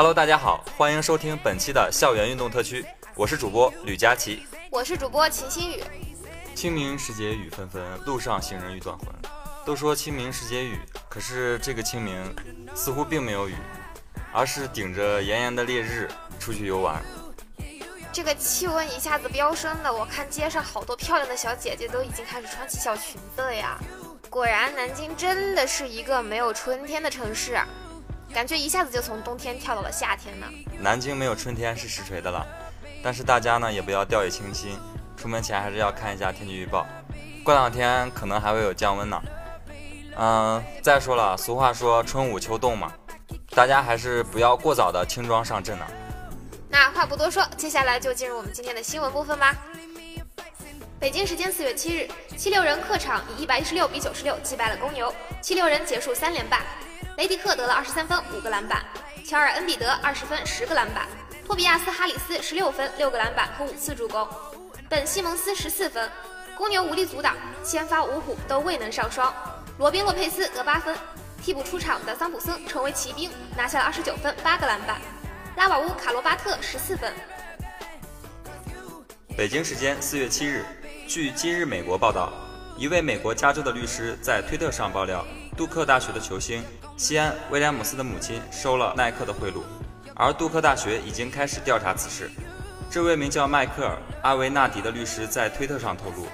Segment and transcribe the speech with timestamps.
[0.00, 2.82] Hello，大家好，欢迎收听本期的校园运动特区，
[3.14, 5.84] 我是主播吕佳琪，我是主播秦新宇。
[6.54, 9.08] 清明时节雨纷纷，路上行人欲断魂。
[9.62, 10.78] 都说清明时节雨，
[11.10, 12.34] 可是这个清明
[12.74, 13.54] 似乎并没有雨，
[14.32, 17.02] 而是顶着炎炎的烈日出去游玩。
[18.10, 23.78] 这个气温一下子飙升了，我看街上好多漂亮的小姐姐都已经开始穿起小裙子了呀。
[24.30, 27.60] 果然，南京真的是一个没有春天的城市。
[28.32, 30.46] 感觉一下子就从冬天跳到了夏天呢。
[30.78, 32.46] 南京没有春天是实锤的了，
[33.02, 34.78] 但是大家呢也不要掉以轻心，
[35.16, 36.86] 出门前还是要看一下天气预报，
[37.44, 39.20] 过两天可能还会有降温呢。
[40.16, 42.92] 嗯，再说了，俗话说春捂秋冻嘛，
[43.54, 45.86] 大家还是不要过早的轻装上阵呢。
[46.68, 49.56] 那话不多说，接下来就进入我们今天的新闻部分吧。
[51.00, 56.60] 北京时间四月七日，七六人客场以一百一十六比九十六击败了公牛，七六人结束三连败。
[57.20, 58.82] 雷迪克得了二十三分五个篮板，
[59.26, 61.06] 乔尔恩比德二十分十个篮板，
[61.44, 64.26] 托比亚斯哈里斯十六分六个篮板和五次助攻，
[64.88, 66.10] 本西蒙斯十四分。
[66.56, 69.30] 公牛无力阻挡，先发五虎都未能上双。
[69.76, 70.96] 罗宾洛佩斯得八分，
[71.42, 74.98] 替补出场的桑普森成为骑兵，拿下了二十九分八个篮板。
[75.56, 77.12] 拉瓦乌卡罗巴特十四分。
[79.36, 80.64] 北京时间四月七日，
[81.06, 82.32] 据今日美国报道，
[82.78, 85.22] 一位美国加州的律师在推特上爆料，
[85.56, 86.64] 杜克大学的球星。
[86.96, 89.62] 西安威廉姆斯的母亲收了耐克的贿赂，
[90.14, 92.30] 而杜克大学已经开始调查此事。
[92.90, 96.26] 这位名叫迈克尔·阿维纳迪的律师在推特上透露，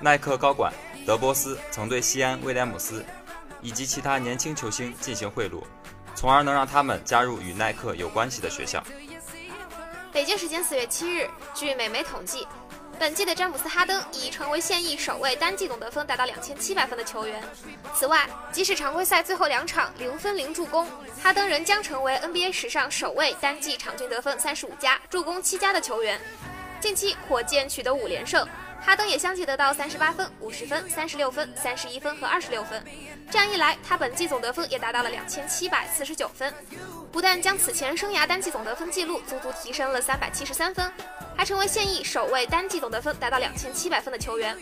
[0.00, 0.72] 耐克高管
[1.06, 3.04] 德波斯曾对西安威廉姆斯
[3.62, 5.62] 以及其他年轻球星进行贿赂，
[6.16, 8.82] 从而能让他们加入与耐克有关系的学校。
[10.12, 12.44] 北京时间四月七日，据美媒统计。
[12.98, 17.40] 本季的詹姆斯·哈登已成为现役首位单季总得分达到两千七百分的球员。
[17.94, 20.84] 此外，即使常规赛最后两场零分零助攻，
[21.22, 26.20] 哈登仍将成为 NBA 史上首位单季场均得分三十五加、助攻七加的球员。
[26.80, 28.46] 近期火箭取得五连胜，
[28.80, 32.82] 哈登也相继得到三十八分、五十分、三十六分、三十一分和二十六分。
[33.30, 36.52] 这样一来，他本季总得分也达到了两千七百四十九分，
[37.12, 40.90] 不但将此前生涯单季总得分纪录足足提升了三百七十三分。
[41.36, 44.56] 还成为现役首位单季总得分达到两千七百分的球员。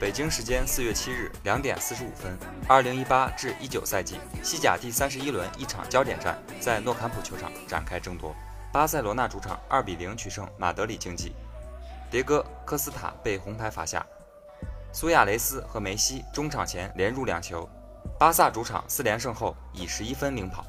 [0.00, 8.34] 北京时间四月七日两点四十五分，二零一八至一九赛季西甲第三十一轮一场焦点战在诺坎普球场展开争夺。
[8.72, 11.32] 巴塞罗那主场二比零取胜马德里竞技，
[12.10, 14.04] 迭戈·科斯塔被红牌罚下，
[14.92, 17.68] 苏亚雷斯和梅西中场前连入两球。
[18.18, 20.64] 巴萨主场四连胜后以十一分领跑。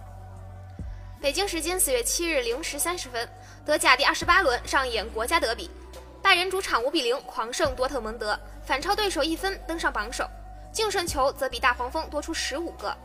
[1.20, 3.28] 北京时间四月七日零时三十分，
[3.66, 5.72] 德甲第二十八轮上演国家德比，
[6.22, 10.30] 拜仁主场五比零狂胜多特蒙德，反超对手一分登上榜首，
[10.72, 12.96] 净胜球则比大黄蜂多出十五个。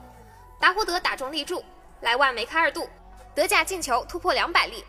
[0.61, 1.65] 达胡德打中立柱，
[2.03, 2.87] 莱万梅开二度，
[3.35, 4.85] 德甲进球突破两百粒，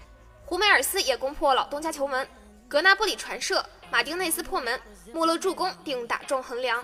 [0.45, 2.27] 胡梅尔斯也攻破老东家球门，
[2.69, 4.77] 格纳布里传射，马丁内斯破门，
[5.13, 6.83] 穆勒助攻并打中横梁。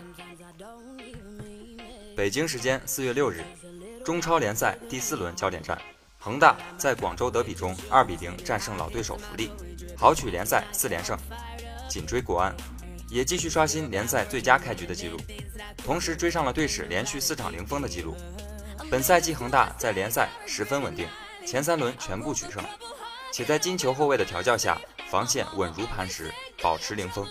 [2.16, 3.44] 北京时间四月六日，
[4.06, 5.78] 中超联赛第四轮焦点战。
[6.18, 9.52] 恒大在广州德比中二比零战胜老对手福利，
[9.98, 11.18] 豪取联赛四连胜，
[11.90, 12.56] 紧追国安，
[13.10, 15.18] 也继续刷新联赛最佳开局的记录，
[15.84, 18.16] 同时追上了队史连续四场零封的记录。
[18.90, 21.10] 本赛季恒大在联赛十分稳定，
[21.46, 22.64] 前三轮全部取胜，
[23.34, 24.80] 且在金球后卫的调教下，
[25.14, 27.24] 防线稳如磐石，保持零封。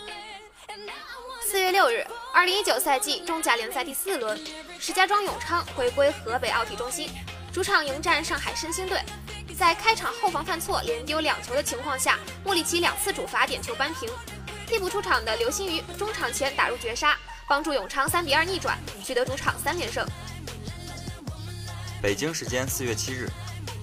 [1.40, 4.40] 四月六日，二零一九赛季中甲联赛第四轮，
[4.79, 7.11] 石家庄永昌回归河北奥体中心，
[7.52, 9.00] 主场迎战上海申鑫队。
[9.58, 14.08] 在开场后防犯错、连丢两球的情况下，穆里奇两次主罚点球扳平。
[14.69, 17.19] 替补出场的刘星宇中场前打入绝杀，
[17.49, 20.06] 帮助永昌三比二逆转，取得主场三连胜。
[22.00, 23.29] 北京时间四月七日，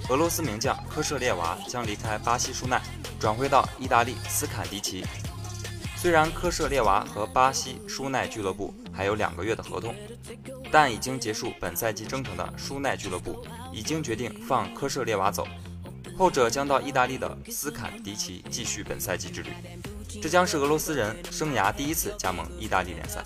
[0.07, 2.81] 俄罗斯名将科舍列娃将离开巴西舒奈，
[3.19, 5.05] 转会到意大利斯坎迪奇。
[5.97, 9.93] 虽然科舍列娃和巴西舒奈俱乐部还有两个月的合同，
[10.71, 15.45] 但已经结束本赛季征程的舒奈俱乐部已经决定放科舍列娃走，
[16.17, 19.49] 后者将到意大利的斯坎迪奇继续本赛季之旅。
[20.21, 23.21] 这将是俄罗斯人生涯第一次加盟意大利联赛。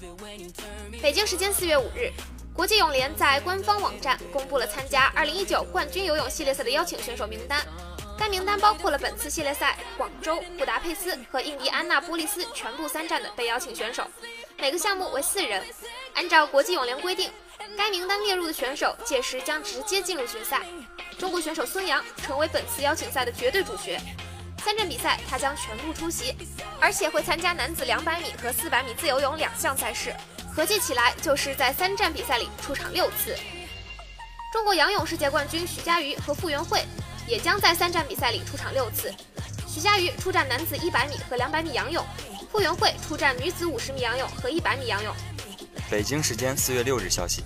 [1.00, 2.12] 北京时间四月五日，
[2.54, 7.64] 国际泳联在官方网站公布了参加二零一九冠军游泳系列赛的邀请选手名单。
[8.18, 14.06] 该名单包括了本次系列赛广州、布达佩斯和印第安纳波利斯全部三站的被邀请选手，
[14.58, 15.64] 每个项目为四人。
[16.14, 17.32] 按照国际泳联规定，
[17.76, 20.62] 该名单列入的选手届时将直接进入决赛。
[21.18, 24.00] 中国选手孙杨成为本次邀请赛的绝对主角。
[24.64, 26.36] 三站比赛，他将全部出席，
[26.80, 30.16] 而且会参加男子两百米和四百米自由泳两项赛事，
[30.56, 33.36] 合计起来就是在三站比赛里出场六次。
[34.54, 36.86] 中国仰泳世界冠军徐嘉余和傅园慧
[37.28, 39.14] 也将在三站比赛里出场六次。
[39.68, 42.06] 徐嘉余出战男子一百米和两百米仰泳，
[42.52, 45.14] 傅园慧出战女子五十米仰泳和一百米仰泳。
[45.90, 47.44] 北京时间四月六日消息，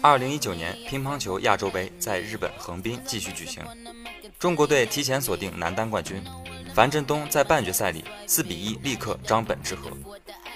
[0.00, 3.62] 二零一九年乒乓球亚洲杯在日本横滨继续举行。
[4.38, 6.22] 中国队提前锁定男单冠军，
[6.74, 9.90] 樊振东在半决赛里四比一力克张本智和，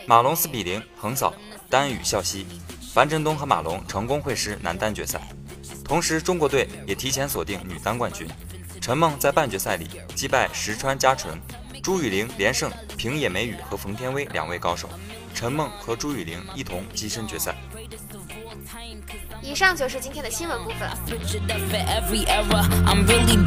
[0.07, 1.35] 马龙四比零横扫
[1.69, 2.47] 丹羽孝希，
[2.95, 5.21] 樊振东和马龙成功会师男单决赛。
[5.85, 8.27] 同时，中国队也提前锁定女单冠军，
[8.81, 11.39] 陈梦在半决赛里击败石川佳纯，
[11.83, 14.89] 朱雨玲连胜平野美宇和冯天薇两位高手，
[15.35, 17.55] 陈梦和朱雨玲一同跻身决赛。
[19.42, 20.90] 以上就是今天的新闻部分。
[22.86, 23.40] I'm really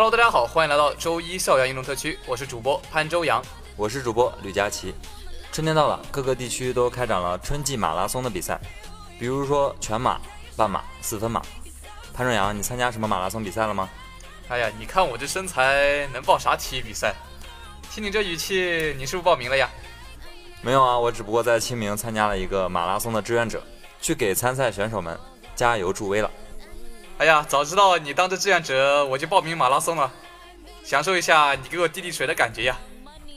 [0.00, 3.42] Hello，大家好，欢迎来到周一校园运动特区，我是主播潘周阳。
[3.74, 4.94] 我是主播吕佳琪。
[5.50, 8.60] 春天到了，各个地区都开展了春季马拉松的比赛，
[9.18, 10.20] 比如说全马、
[10.56, 11.42] 半马、四分马。
[12.14, 13.88] 潘正阳，你参加什么马拉松比赛了吗？
[14.46, 17.12] 哎呀，你看我这身材，能报啥体育比赛？
[17.90, 19.68] 听你这语气，你是不是报名了呀？
[20.62, 23.60] 没有啊，我只不过在清明参加了一个马拉松的志愿者，
[24.00, 25.18] 去给参赛选手们
[25.56, 26.30] 加油助威了。
[27.18, 30.08] 哎呀，早知道你当这志愿者，我就报名马拉松了，
[30.84, 32.78] 享受一下你给我递递水的感觉呀。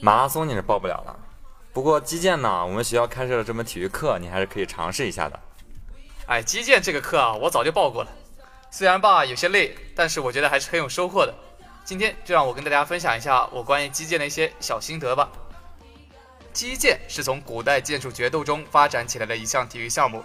[0.00, 1.18] 马拉松你是报不了了，
[1.72, 5.40] 不过击剑呢，我们学校开设了这门体育课，你还是可以尝试一下的。
[6.26, 8.10] 哎，击剑这个课啊，我早就报过了，
[8.70, 11.34] 虽然吧有些累，但是我觉得还是很有收获的。
[11.84, 15.28] 今天就让我跟大家分享一下我关于击剑的一些小心得吧。
[16.52, 20.22] 击剑是从古代剑术决斗中发展起来的一项体育项目，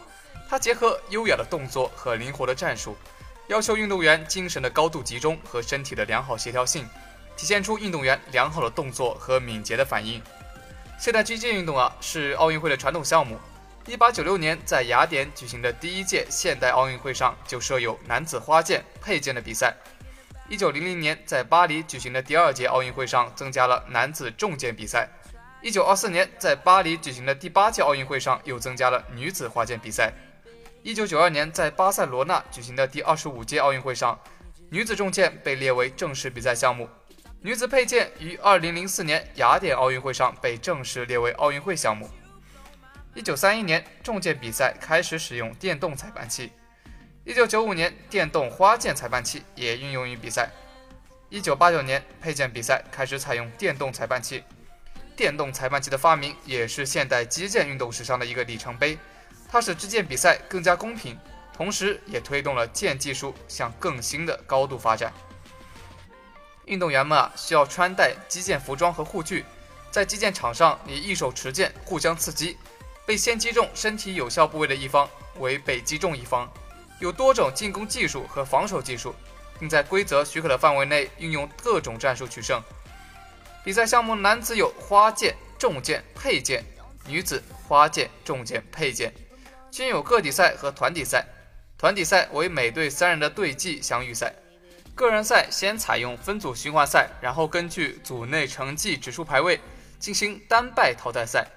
[0.48, 2.96] 它结合优雅的动作和灵活的战术，
[3.48, 6.86] 要求运动员精神的高度集中和身体的良好协调性，
[7.38, 10.22] 体现出运动员良好的动作和敏捷的反应。
[11.00, 13.40] 现代击剑运动啊，是奥运会的传统项目。
[13.86, 19.74] 一八九六年在雅典举行的第一届现代奥运会上就设有男子花剑、佩剑的比赛。
[20.50, 25.08] 一九零零年在巴黎举行的第二届奥运会上增加了男子重剑比赛。
[25.62, 30.12] 一九二四年在巴黎举行的第八届奥运会上又增加了女子花剑比赛。
[30.88, 34.18] 一九九二年在巴塞罗那举行的第二十五届奥运会上，
[34.70, 36.88] 女子重剑被列为正式比赛项目。
[37.42, 42.10] 女子佩剑于二零零四年雅典奥运会上被正式列为奥运会项目。
[43.16, 46.54] 一九三一年，重剑比赛开始使用电动裁判器。
[47.26, 50.50] 一九九五年，电动花剑裁判器也运用于比赛。
[51.28, 54.42] 一九八九年，佩剑比赛开始采用电动裁判器。
[55.18, 58.98] 电动裁判器的发明也是现代击剑运动史上的一个里程碑，
[59.50, 61.18] 它使击剑比赛更加公平，
[61.54, 65.14] 同时也推动了剑技术向更新的高度发展。
[66.66, 69.46] 运动员们啊，需要穿戴击剑服装和护具，
[69.90, 72.58] 在击剑场上以一手持剑互相刺击。
[73.06, 76.52] 被先击中身体有效部位的一方为被击中一方，
[77.00, 79.16] 有多种进攻技术和防守技术，
[79.58, 82.62] 并在规则许可的范围内运用各种战术取胜。
[83.64, 86.66] 比赛项目男子有花剑、重剑、佩剑，
[87.06, 89.14] 女子花剑、重剑、佩剑，
[89.72, 91.26] 均有个体赛和团体赛。
[91.78, 94.34] 团体赛为每队三人的对技相遇赛，
[94.96, 99.60] 个人赛先采用分组循环赛，然后根据组内成绩指数排位
[100.00, 101.48] 进行单败淘汰赛。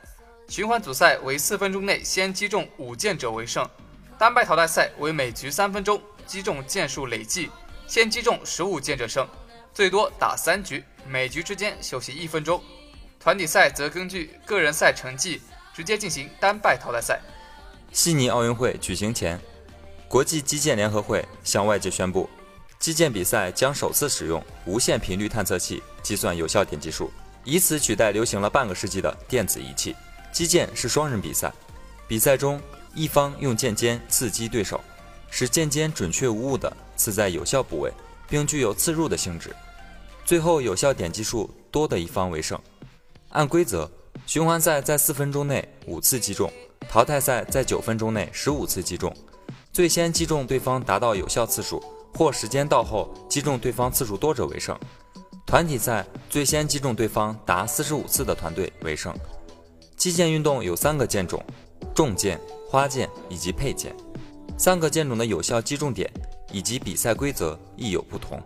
[0.47, 3.67] 循环组赛为四分钟内先击中五箭者为胜，
[4.19, 7.49] 单败淘汰赛为每局三分钟击中箭数累计
[7.87, 9.27] 先击中十五箭者胜，
[9.73, 10.85] 最多打三局。
[11.07, 12.63] 每局之间休息一分钟，
[13.19, 15.41] 团体赛则根据个人赛成绩
[15.73, 17.23] 直接进行单败淘汰赛。
[17.93, 19.39] 悉尼奥运会举行前，
[20.09, 22.29] 国际击剑联合会向外界宣布，
[22.79, 27.11] 击剑比赛将首次使用无线频率探测器计算有效点击数，
[27.45, 29.95] 以此取代流行了半个世纪的电子仪器。
[30.33, 31.53] 击剑是双人比赛，
[32.07, 32.61] 比赛中
[32.95, 34.81] 一方用剑尖刺击对手，
[35.29, 37.93] 使剑尖准确无误地刺在有效部位，
[38.29, 39.55] 并具有刺入的性质。
[40.25, 42.57] 最后有效点击数多的一方为胜。
[43.31, 43.91] 按规则，
[44.27, 46.53] 循环赛在四分钟内五次击中，
[46.89, 49.15] 淘汰赛在九分钟内十五次击中。
[49.73, 51.83] 最先击中对方达到有效次数，
[52.15, 54.77] 或时间到后击中对方次数多者为胜。
[55.47, 59.15] 团体赛最先击中对方达四十五次的团队为胜。
[59.97, 61.45] 击剑运动有三个剑种：
[61.95, 63.95] 重剑、花剑以及佩剑。
[64.59, 66.11] 三个剑种的有效击中点
[66.53, 68.43] 以及比赛规则亦有不同。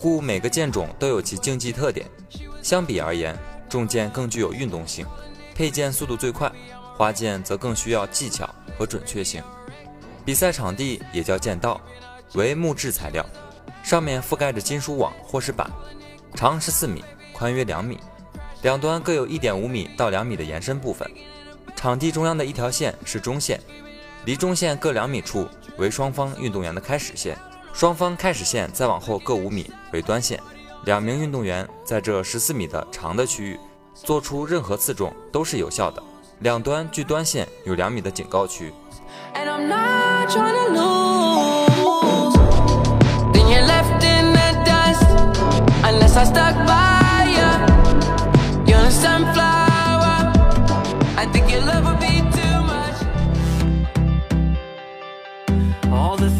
[0.00, 2.06] 故每个剑种都有其竞技特点。
[2.62, 3.36] 相比而言，
[3.68, 5.06] 重剑更具有运动性，
[5.54, 6.50] 佩剑速度最快，
[6.96, 8.48] 花剑则更需要技巧
[8.78, 9.42] 和准确性。
[10.24, 11.80] 比赛场地也叫剑道，
[12.34, 13.24] 为木质材料，
[13.82, 15.70] 上面覆盖着金属网或是板，
[16.34, 18.00] 长十四米，宽约两米，
[18.62, 21.08] 两端各有一点五米到两米的延伸部分。
[21.76, 23.60] 场地中央的一条线是中线，
[24.24, 27.36] 离中线各两米处为双方运动员的开始线。
[27.72, 30.40] 双方开始线再往后各五米为端线，
[30.86, 33.60] 两名运动员在这十四米的长的区域
[33.94, 36.02] 做出任何刺中都是有效的。
[36.39, 38.73] 两端距端线有两米的警告区。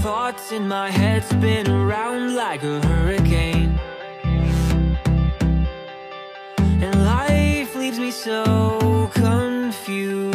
[0.01, 3.79] thoughts in my head spin around like a hurricane
[6.81, 9.54] And life leaves me so confused
[9.88, 10.34] When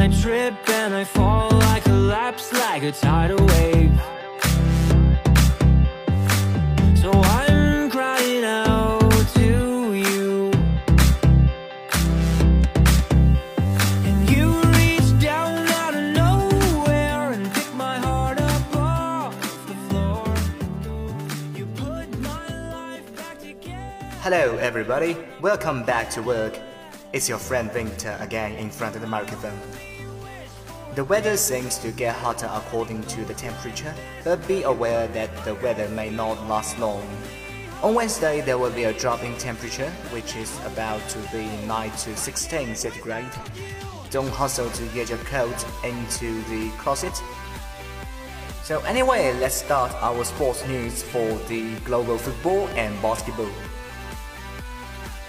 [0.00, 4.15] I trip and I fall, I collapse like a tidal wave
[24.28, 25.16] Hello, everybody.
[25.40, 26.58] Welcome back to work.
[27.12, 29.56] It's your friend Victor again in front of the microphone.
[30.96, 35.54] The weather seems to get hotter according to the temperature, but be aware that the
[35.54, 37.08] weather may not last long.
[37.84, 41.90] On Wednesday, there will be a drop in temperature, which is about to be 9
[41.92, 43.30] to 16 centigrade.
[44.10, 47.14] Don't hustle to get your coat into the closet.
[48.64, 53.52] So anyway, let's start our sports news for the global football and basketball.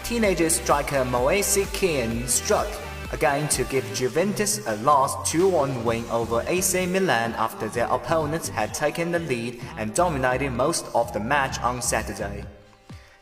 [0.08, 2.70] Teenager striker Moise Kean struck
[3.12, 8.74] again to give Juventus a last 2-1 win over AC Milan after their opponents had
[8.74, 12.46] taken the lead and dominated most of the match on Saturday.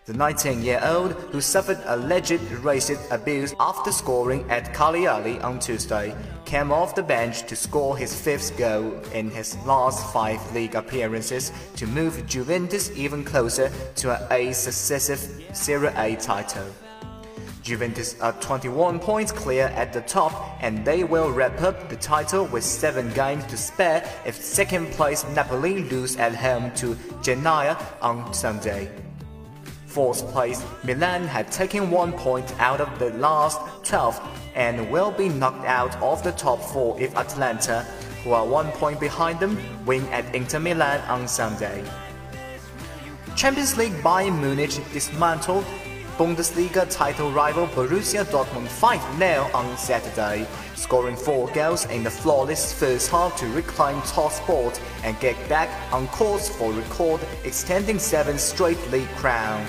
[0.06, 6.94] The 19-year-old, who suffered alleged racist abuse after scoring at Cagliari on Tuesday, came off
[6.94, 12.24] the bench to score his fifth goal in his last five league appearances to move
[12.28, 16.68] Juventus even closer to eighth successive Serie A title.
[17.64, 22.46] Juventus are 21 points clear at the top and they will wrap up the title
[22.46, 28.32] with 7 games to spare if second place Napoli lose at home to Genoa on
[28.36, 28.88] Sunday.
[29.96, 34.20] Fourth place Milan had taken 1 point out of the last 12
[34.54, 37.84] and will be knocked out of the top 4 if Atlanta,
[38.22, 41.82] who are 1 point behind them, win at Inter Milan on Sunday.
[43.38, 45.64] Champions League Bayern Munich dismantled
[46.18, 53.10] Bundesliga title rival Borussia Dortmund 5-0 on Saturday, scoring 4 goals in the flawless first
[53.10, 58.92] half to reclaim top spot and get back on course for record extending 7 straight
[58.92, 59.66] league crown.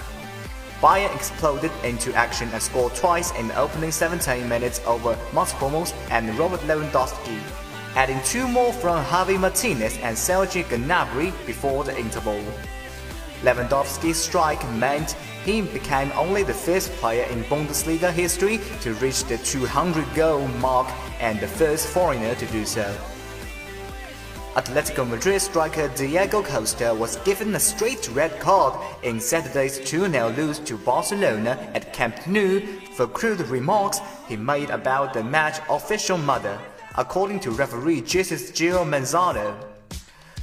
[0.81, 5.95] Bayern exploded into action and scored twice in the opening 17 minutes over Mats Hummels
[6.11, 7.41] and Robert Lewandowski,
[7.95, 12.43] adding two more from Javi Martinez and Sergi Gnabry before the interval.
[13.43, 15.13] Lewandowski's strike meant
[15.47, 20.89] he became only the fifth player in Bundesliga history to reach the 200 goal mark
[21.21, 22.95] and the first foreigner to do so.
[24.57, 28.73] Atletico Madrid striker Diego Costa was given a straight red card
[29.03, 32.61] in Saturday's 2-0 lose to Barcelona at Camp Nou
[32.95, 36.59] for crude remarks he made about the match official mother,
[36.97, 39.55] according to referee Jesus Gil Manzano.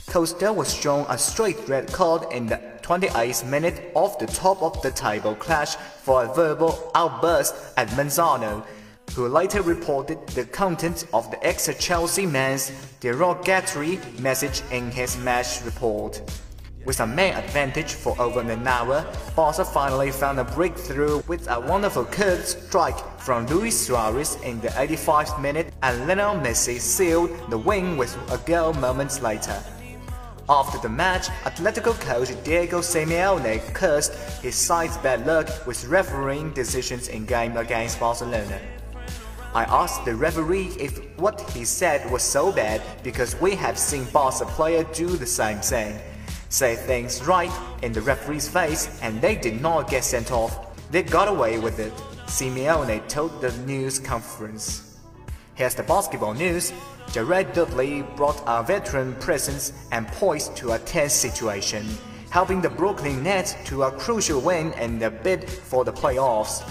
[0.05, 4.79] Costa was shown a straight red card in the 28th minute of the top of
[4.84, 8.63] the table clash for a verbal outburst at Manzano,
[9.12, 16.22] who later reported the content of the ex-Chelsea man's derogatory message in his match report.
[16.86, 19.05] With a main advantage for over an hour,
[19.38, 24.67] Barca finally found a breakthrough with a wonderful curved strike from Luis Suarez in the
[24.67, 29.63] 85th minute and Lionel Messi sealed the win with a goal moments later.
[30.50, 37.07] After the match, Atletico coach Diego Simeone cursed his side's bad luck with refereeing decisions
[37.07, 38.60] in game against Barcelona.
[39.55, 44.05] I asked the referee if what he said was so bad because we have seen
[44.05, 46.00] Barca player do the same thing.
[46.50, 47.51] Say things right
[47.83, 50.75] in the referee's face and they did not get sent off.
[50.89, 51.93] They got away with it,
[52.25, 54.98] Simeone told the news conference.
[55.53, 56.74] Here's the basketball news.
[57.12, 61.86] Jared Dudley brought a veteran presence and poise to a tense situation,
[62.31, 66.63] helping the Brooklyn Nets to a crucial win in the bid for the playoffs.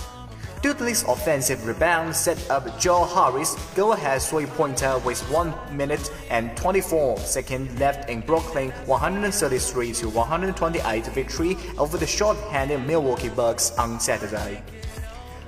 [0.63, 7.81] Dudley's offensive rebound set up Joe Harris' go-ahead three-pointer with 1 minute and 24 seconds
[7.81, 14.63] left in Brooklyn 133 to 128 victory over the short-handed Milwaukee Bucks on Saturday.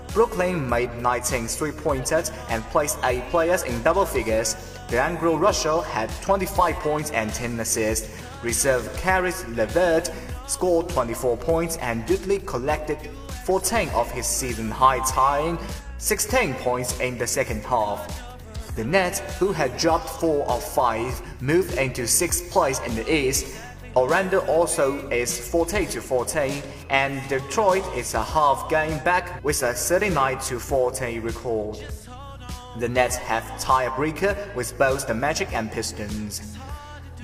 [0.09, 4.56] Brooklyn made 19 three-pointers and placed 8 players in double figures.
[4.88, 8.21] DeAndre Russell had 25 points and 10 assists.
[8.42, 10.11] Reserve Caris LeVert
[10.49, 12.99] scored 24 points and Dudley collected
[13.45, 15.59] 14 of his season high tying
[15.99, 18.23] 16 points in the second half.
[18.75, 23.54] The Nets, who had dropped 4 of 5, moved into 6th place in the East.
[23.95, 29.75] Orlando also is 40 to 14, and Detroit is a half game back with a
[29.75, 31.78] 39 to 14 record.
[32.78, 36.57] The Nets have tiebreaker with both the Magic and Pistons.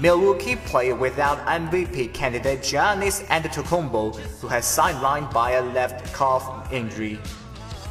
[0.00, 7.18] Milwaukee played without MVP candidate Giannis Antetokounmpo, who has sidelined by a left calf injury.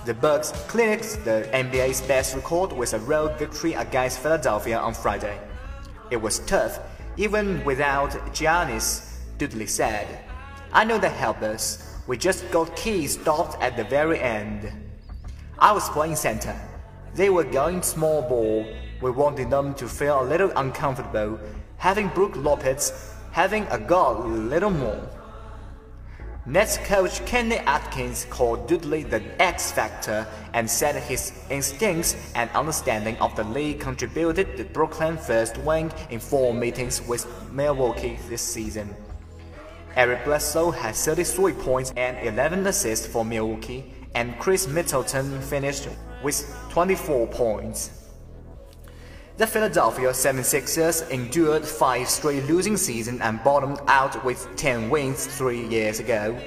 [0.05, 5.39] The Bucks clinched the NBA's best record with a road victory against Philadelphia on Friday.
[6.09, 6.79] It was tough,
[7.17, 10.07] even without Giannis, Dudley said.
[10.73, 11.95] I know that helped us.
[12.07, 14.71] We just got keys stopped at the very end.
[15.59, 16.59] I was playing center.
[17.13, 18.65] They were going small ball.
[18.99, 21.39] We wanted them to feel a little uncomfortable
[21.79, 25.09] having Brook Lopez having a goal little more.
[26.45, 33.17] Nets coach Kenny Atkins called Dudley the X Factor and said his instincts and understanding
[33.17, 38.95] of the league contributed to Brooklyn's first win in four meetings with Milwaukee this season.
[39.95, 45.87] Eric Bledsoe had 33 points and 11 assists for Milwaukee, and Chris Middleton finished
[46.23, 47.98] with 24 points.
[49.39, 55.65] The Philadelphia 76ers endured five straight losing seasons and bottomed out with 10 wins three
[55.67, 56.37] years ago.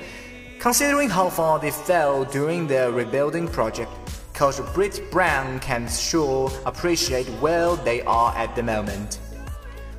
[0.59, 3.91] Considering how far they fell during their rebuilding project,
[4.35, 9.21] Coach Britt Brown can sure appreciate where they are at the moment.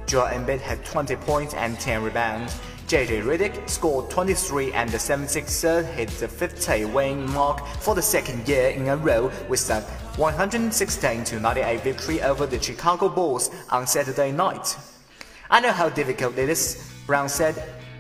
[0.06, 2.60] Joel Embiid had 20 points and 10 rebounds.
[2.88, 8.48] JJ Redick scored 23 and the 76ers hit the 50 win mark for the second
[8.48, 9.82] year in a row with a
[10.18, 14.78] 116 to 98 victory over the Chicago Bulls on Saturday night.
[15.50, 17.56] I know how difficult it is, Brown said.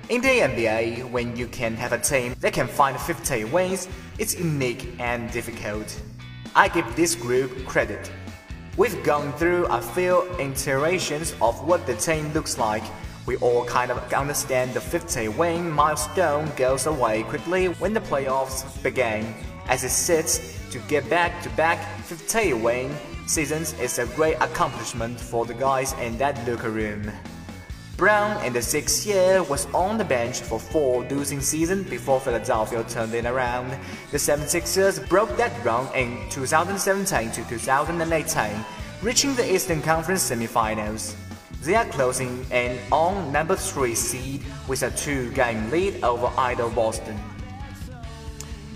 [0.10, 3.88] In the NBA, when you can have a team that can find 50 wins,
[4.20, 6.00] it's unique and difficult.
[6.56, 8.12] I give this group credit.
[8.78, 12.84] We've gone through a few iterations of what the team looks like.
[13.26, 18.82] We all kind of understand the 50 win milestone goes away quickly when the playoffs
[18.84, 19.34] begin.
[19.68, 22.94] As it sits, to get back to back 50 win
[23.28, 27.10] seasons is a great accomplishment for the guys in that locker room.
[27.96, 32.84] Brown in the sixth year was on the bench for four losing seasons before Philadelphia
[32.84, 33.70] turned it around.
[34.12, 38.66] The 76ers broke that run in 2017 to 2018,
[39.02, 41.16] reaching the Eastern Conference semifinals.
[41.62, 47.18] They are closing in on number 3 seed with a two-game lead over idle Boston.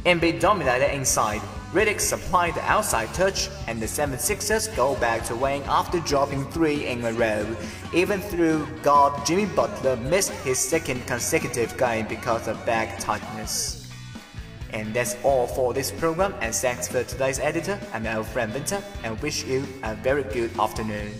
[0.05, 1.41] Embiid dominated inside,
[1.73, 6.87] Riddick supplied the outside touch, and the 76ers go back to winning after dropping three
[6.87, 7.45] in a row,
[7.93, 13.91] even through guard Jimmy Butler missed his second consecutive game because of back tightness.
[14.71, 17.77] And that's all for this program, and thanks for today's editor.
[17.93, 21.11] I'm your friend Winter, and wish you a very good afternoon.